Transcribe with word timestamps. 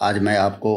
आज 0.00 0.18
मैं 0.18 0.36
आपको 0.38 0.70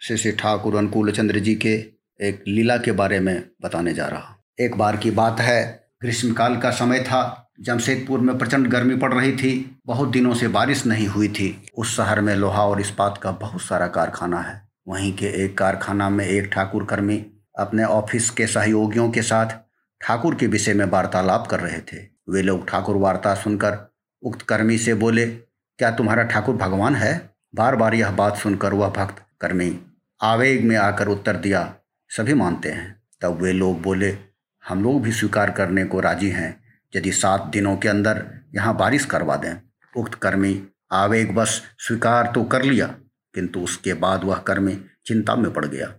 श्री 0.00 0.16
श्री 0.16 0.30
ठाकुर 0.32 0.76
अनुकूल 0.76 1.10
चंद्र 1.12 1.38
जी 1.38 1.54
के 1.54 1.72
एक 2.20 2.42
लीला 2.48 2.76
के 2.76 2.92
बारे 2.92 3.20
में 3.20 3.44
बताने 3.62 3.92
जा 3.94 4.06
रहा 4.06 4.20
हूँ। 4.20 4.36
एक 4.60 4.76
बार 4.76 4.96
की 4.96 5.10
बात 5.10 5.40
है 5.40 5.90
ग्रीष्मकाल 6.02 6.56
का 6.56 6.70
समय 6.70 7.00
था, 7.00 7.50
जमशेदपुर 7.60 8.20
में 8.20 8.36
प्रचंड 8.38 8.66
गर्मी 8.66 8.96
पड़ 8.96 9.12
रही 9.14 9.32
थी, 9.32 9.80
बहुत 9.86 10.08
दिनों 10.08 10.34
से 10.34 10.48
बारिश 10.48 10.84
नहीं 10.86 11.06
हुई 11.06 11.28
थी। 11.28 11.68
उस 11.78 11.96
शहर 11.96 12.20
में 12.20 12.34
लोहा 12.34 12.64
और 12.66 12.80
इस्पात 12.80 13.18
का 13.18 13.30
बहुत 13.32 13.62
सारा 13.62 13.86
कारखाना 13.88 14.40
है। 14.40 14.60
वहीं 14.88 15.12
के 15.12 15.26
एक 15.44 15.56
कारखाना 15.58 16.10
में 16.10 16.24
एक 16.26 16.50
ठाकुर 16.52 16.84
कर्मी 16.84 17.24
अपने 17.58 17.84
ऑफ़िस 17.84 18.30
के 18.30 18.46
सहयोगियों 18.46 19.10
के 19.10 19.22
साथ 19.22 19.56
ठाकुर 20.00 20.34
के 20.34 20.46
विषय 20.46 20.74
में 20.74 20.84
वार्तालाप 20.86 21.46
कर 21.46 21.60
रहे 21.60 21.80
थे। 21.82 22.02
वे 22.28 22.42
लोग 22.42 22.68
ठाकुर 22.68 22.96
वार्ता 22.96 23.34
सुनकर 23.34 23.78
उक्त 24.22 24.42
कर्मी 24.42 24.78
से 24.78 24.94
बोले, 24.94 25.26
क्या 25.26 25.90
तुम्हारा 25.90 26.22
ठाकुर 26.24 26.56
भगवान 26.56 26.96
है? 26.96 27.35
बार 27.56 27.76
बार 27.76 27.94
यह 27.94 28.10
बात 28.10 28.36
सुनकर 28.36 28.74
वह 28.74 28.88
भक्त 28.88 29.22
कर्मी 29.40 29.78
आवेग 30.20 30.64
में 30.64 30.76
आकर 30.76 31.08
उत्तर 31.08 31.36
दिया, 31.36 31.74
सभी 32.10 32.34
मानते 32.34 32.68
हैं। 32.68 33.02
तब 33.20 33.38
वे 33.42 33.52
लोग 33.52 33.80
बोले, 33.82 34.18
हम 34.64 34.82
लोग 34.82 35.02
भी 35.02 35.12
स्वीकार 35.12 35.50
करने 35.50 35.84
को 35.84 36.00
राज़ी 36.00 36.28
हैं। 36.28 36.64
यदि 36.96 37.12
सात 37.12 37.46
दिनों 37.46 37.76
के 37.76 37.88
अंदर 37.88 38.24
यहाँ 38.54 38.76
बारिश 38.76 39.04
करवा 39.04 39.36
दें। 39.36 39.54
उक्त 39.96 40.14
कर्मी 40.14 40.62
आवेग 40.92 41.34
बस 41.34 41.62
स्वीकार 41.78 42.30
तो 42.34 42.42
कर 42.44 42.62
लिया, 42.62 42.86
किंतु 43.34 43.60
उसके 43.60 43.94
बाद 43.94 44.24
वह 44.24 44.36
कर्मी 44.38 44.78
चिंता 45.06 45.36
में 45.36 45.52
पड़ 45.52 45.64
गया। 45.66 45.92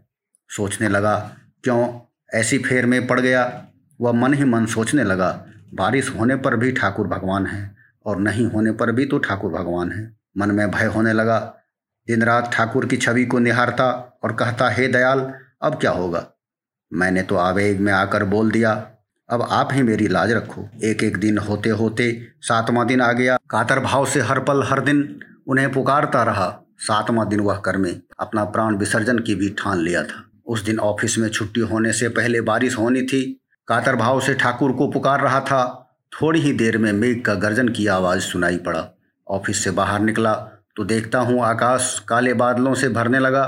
सोचने 0.49 0.89
लगा, 0.89 1.37
क्यों 1.63 1.99
ऐसी 2.33 2.57
फेर 2.57 2.85
में 2.85 3.07
पड़ 3.07 3.19
गया? 3.19 3.67
वह 4.01 4.11
मन 4.11 4.33
ही 4.33 4.43
मन 4.43 4.65
सोचने 4.65 5.03
लगा, 5.03 5.45
बारिश 5.73 6.09
होने 6.09 6.35
पर 6.35 6.55
भी 6.55 6.71
ठाकुर 6.71 7.07
भगवान 7.07 7.47
है 7.47 7.75
और 8.05 8.19
नहीं 8.19 8.45
होने 8.45 8.71
पर 8.71 8.91
भी 8.91 9.05
तो 9.05 9.17
ठाकुर 9.17 9.51
भगवान 9.51 9.91
है। 9.91 10.17
मन 10.37 10.51
में 10.51 10.71
भय 10.71 10.85
होने 10.85 11.13
लगा। 11.13 11.53
दिन 12.07 12.23
रात 12.23 12.51
ठाकुर 12.53 12.85
की 12.85 12.97
छवि 12.97 13.25
को 13.25 13.39
निहारता 13.39 14.19
और 14.23 14.33
कहता, 14.33 14.69
हे 14.69 14.87
दयाल, 14.87 15.33
अब 15.61 15.75
क्या 15.75 15.91
होगा? 15.91 16.27
मैंने 16.93 17.21
तो 17.21 17.35
आवेग 17.35 17.79
में 17.79 17.93
आकर 17.93 18.23
बोल 18.23 18.51
दिया, 18.51 18.91
अब 19.29 19.47
आप 19.51 19.69
ही 19.71 19.81
मेरी 19.83 20.07
लाज 20.07 20.31
रखो। 20.31 20.69
एक 20.83 21.03
एक 21.03 21.17
दिन 21.17 21.37
होते 21.37 21.69
होते 21.69 22.27
सातवां 22.41 22.87
दिन 22.87 23.01
आ 23.01 23.11
गया। 23.11 23.37
कातर 23.49 23.79
भाव 23.79 24.05
से 24.05 24.21
हर 24.21 24.39
पल, 24.39 24.63
हर 24.63 24.81
दिन 24.81 25.19
उन्हें 25.47 25.71
पुकारता 25.71 26.23
रहा। 26.23 26.61
सातवां 26.77 27.29
दिन 27.29 27.39
वह 27.39 27.57
कर 27.57 27.77
में 27.77 28.01
अपना 28.19 28.43
प्राण 28.43 28.75
विसर्जन 28.75 29.19
की 29.19 29.35
भी 29.35 29.49
ठान 29.49 29.77
लिया 29.77 30.03
था। 30.03 30.23
उस 30.47 30.65
दिन 30.65 30.79
ऑफ़िस 30.79 31.17
में 31.17 31.29
छुट्टी 31.29 31.61
होने 31.61 31.93
से 31.93 32.09
पहले 32.09 32.41
बारिश 32.41 32.77
होनी 32.77 33.01
थी। 33.01 33.41
कातर 33.67 33.95
भाव 33.95 34.21
से 34.21 34.33
ठाकुर 34.33 34.71
को 34.71 34.91
पुकार 34.91 35.21
रहा 35.21 35.39
था। 35.39 35.63
थोड़ी 36.21 36.39
ही 36.39 36.53
देर 36.53 36.77
में 36.77 36.91
मेघ 36.93 37.25
का 37.25 37.33
गर्जन 37.33 37.69
की 37.69 37.87
आवाज़ 37.87 38.19
सुनाई 38.19 38.57
पड़ा। 38.57 38.96
ऑफ़िस 39.29 39.63
से 39.63 39.71
बाहर 39.71 39.99
निकला 39.99 40.33
तो 40.75 40.83
देखता 40.85 41.19
हूँ 41.19 41.41
आकाश 41.43 41.97
काले 42.07 42.33
बादलों 42.33 42.73
से 42.73 42.89
भरने 42.89 43.19
लगा। 43.19 43.45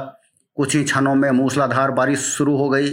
कुछ 0.58 0.76
ही 0.76 0.84
क्षणों 0.84 1.16
में 1.16 1.30
मूसलाधार 1.32 1.92
बारिश 1.92 2.20
शुरू 2.20 2.56
हो 2.58 2.70
गई। 2.70 2.90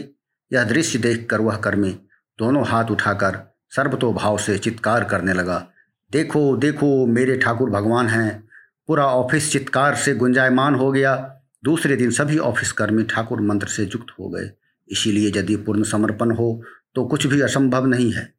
यह 0.51 0.65
दृश्य 0.65 0.99
देखकर 0.99 1.41
वह 1.41 1.57
कर्मी 1.57 1.91
दोनों 2.39 2.67
हाथ 2.67 2.91
उठाकर 2.91 3.39
सर्वतो 3.71 4.13
भाव 4.13 4.39
से 4.39 4.59
चित्कार 4.59 5.05
करने 5.05 5.33
लगा। 5.33 5.67
देखो 6.13 6.57
देखो, 6.57 7.07
मेरे 7.07 7.37
ठाकुर 7.37 7.71
भगवान 7.71 8.09
हैं। 8.09 8.45
पूरा 8.89 9.07
ऑफ़िस 9.07 9.51
चित्कार 9.53 9.95
से 9.95 10.15
गुंजायमान 10.15 10.75
हो 10.75 10.91
गया। 10.93 11.15
दूसरे 11.65 11.97
दिन 11.97 12.11
सभी 12.11 12.39
ऑफ़िस 12.39 12.73
कर्मी 12.73 13.05
ठाकुर 13.05 13.41
मंत्र 13.41 13.67
से 13.67 13.83
युक्त 13.85 14.15
हो 14.21 14.29
गए। 14.29 14.51
इसीलिए 14.89 15.33
यदि 15.37 15.57
पूर्ण 15.57 15.83
समर्पण 15.85 16.31
हो 16.31 16.63
तो 16.95 17.05
कुछ 17.05 17.27
भी 17.27 17.41
असंभव 17.41 17.87
नहीं 17.87 18.13
है। 18.13 18.33